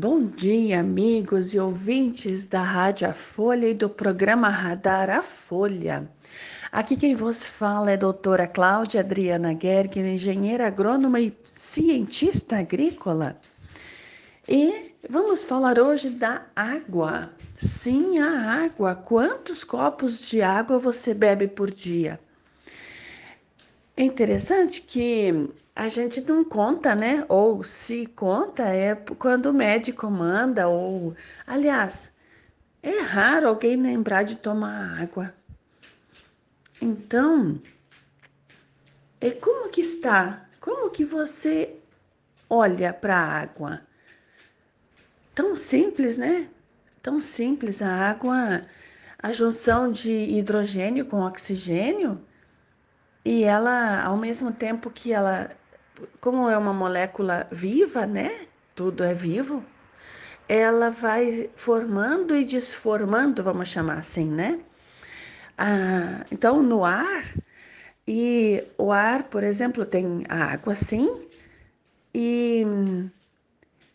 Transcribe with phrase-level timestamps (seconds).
[0.00, 6.08] Bom dia, amigos e ouvintes da Rádio A Folha e do programa Radar A Folha.
[6.70, 13.40] Aqui quem vos fala é a doutora Cláudia Adriana Gerg, engenheira agrônoma e cientista agrícola.
[14.48, 17.32] E vamos falar hoje da água.
[17.58, 18.94] Sim, a água.
[18.94, 22.20] Quantos copos de água você bebe por dia?
[23.98, 27.26] É interessante que a gente não conta, né?
[27.28, 31.16] Ou se conta é quando o médico manda, ou.
[31.44, 32.08] Aliás,
[32.80, 35.34] é raro alguém lembrar de tomar água.
[36.80, 37.60] Então,
[39.20, 40.48] é como que está?
[40.60, 41.74] Como que você
[42.48, 43.82] olha para a água?
[45.34, 46.48] Tão simples, né?
[47.02, 48.62] Tão simples a água,
[49.20, 52.24] a junção de hidrogênio com oxigênio,
[53.28, 55.50] e ela, ao mesmo tempo que ela
[56.18, 58.46] como é uma molécula viva, né?
[58.74, 59.62] Tudo é vivo.
[60.48, 64.60] Ela vai formando e desformando, vamos chamar assim, né?
[65.58, 67.24] Ah, então, no ar,
[68.06, 71.28] e o ar, por exemplo, tem a água, sim,
[72.14, 72.64] e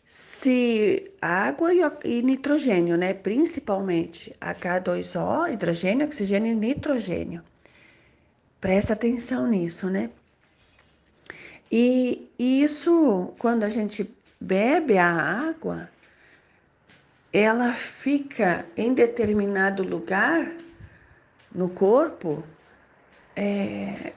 [0.06, 1.70] se água
[2.04, 3.12] e, nitrogênio, né?
[3.14, 7.42] Principalmente H2O, hidrogênio, oxigênio e nitrogênio.
[8.64, 10.08] Presta atenção nisso, né?
[11.70, 15.90] E isso, quando a gente bebe a água,
[17.30, 20.50] ela fica em determinado lugar
[21.54, 22.42] no corpo
[23.36, 24.14] é,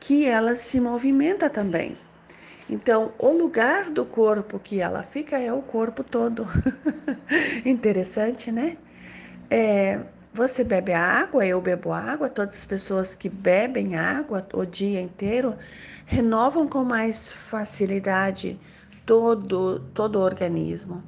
[0.00, 1.96] que ela se movimenta também.
[2.68, 6.48] Então, o lugar do corpo que ela fica é o corpo todo.
[7.64, 8.76] Interessante, né?
[9.48, 10.00] É,
[10.32, 15.58] você bebe água, eu bebo água, todas as pessoas que bebem água o dia inteiro
[16.06, 18.58] renovam com mais facilidade
[19.04, 21.02] todo, todo o organismo.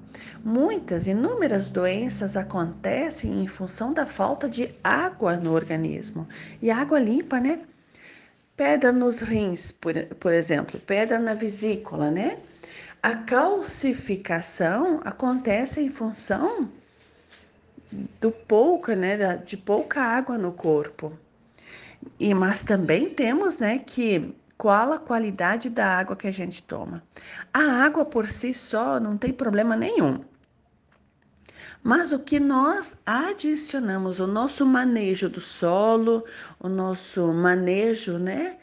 [0.45, 6.29] Muitas, inúmeras doenças acontecem em função da falta de água no organismo.
[6.61, 7.61] E água limpa, né?
[8.57, 12.39] Pedra nos rins, por, por exemplo, pedra na vesícula, né?
[13.03, 16.71] A calcificação acontece em função
[18.21, 21.13] do pouca, né, de pouca água no corpo.
[22.19, 27.03] E mas também temos, né, que qual a qualidade da água que a gente toma.
[27.53, 30.21] A água por si só não tem problema nenhum.
[31.83, 36.25] Mas o que nós adicionamos, o nosso manejo do solo,
[36.59, 38.57] o nosso manejo, né,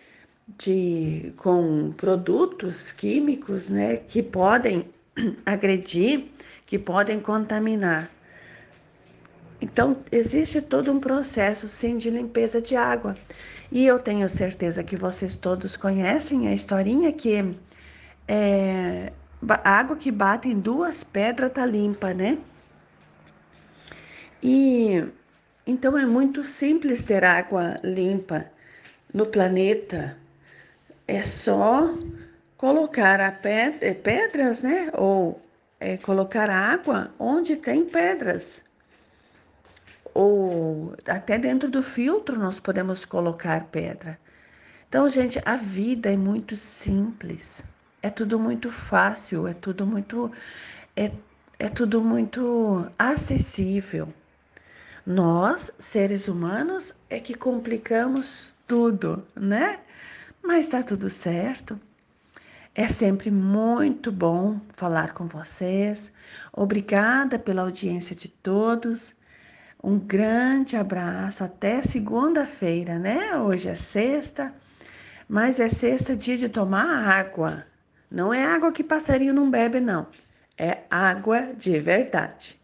[0.57, 4.89] de com produtos químicos, né, que podem
[5.45, 6.29] agredir,
[6.65, 8.09] que podem contaminar.
[9.71, 13.15] Então, existe todo um processo, sim, de limpeza de água.
[13.71, 17.55] E eu tenho certeza que vocês todos conhecem a historinha que
[18.27, 19.13] é,
[19.63, 22.37] água que bate em duas pedras tá limpa, né?
[24.43, 25.05] E
[25.65, 28.51] então é muito simples ter água limpa
[29.13, 30.17] no planeta.
[31.07, 31.95] É só
[32.57, 34.89] colocar a pedra, pedras, né?
[34.93, 35.41] Ou
[35.79, 38.61] é, colocar água onde tem pedras
[40.13, 44.19] ou até dentro do filtro nós podemos colocar pedra.
[44.87, 47.63] Então, gente, a vida é muito simples,
[48.01, 50.31] é tudo muito fácil, é tudo muito
[50.95, 51.11] é,
[51.59, 54.13] é tudo muito acessível.
[55.05, 59.79] Nós, seres humanos, é que complicamos tudo, né?
[60.43, 61.79] Mas tá tudo certo.
[62.73, 66.11] É sempre muito bom falar com vocês.
[66.53, 69.13] Obrigada pela audiência de todos.
[69.83, 73.35] Um grande abraço, até segunda-feira, né?
[73.37, 74.53] Hoje é sexta,
[75.27, 77.65] mas é sexta dia de tomar água.
[78.09, 80.05] Não é água que passarinho não bebe, não.
[80.55, 82.61] É água de verdade.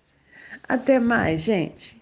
[0.69, 1.96] Até mais, gente.